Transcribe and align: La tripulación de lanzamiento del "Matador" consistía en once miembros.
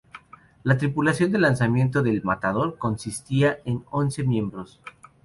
La 0.63 0.79
tripulación 0.79 1.31
de 1.31 1.37
lanzamiento 1.37 2.01
del 2.01 2.23
"Matador" 2.23 2.79
consistía 2.79 3.59
en 3.65 3.85
once 3.91 4.23
miembros. 4.23 4.81